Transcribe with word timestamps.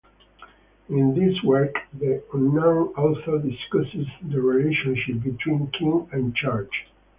In 0.89 1.13
this 1.13 1.43
work, 1.43 1.75
the 1.93 2.23
unknown 2.33 2.87
author 2.95 3.37
discussed 3.37 3.95
the 4.31 4.41
relationship 4.41 5.21
between 5.21 5.71
King 5.77 6.09
and 6.11 6.35
Church. 6.35 6.71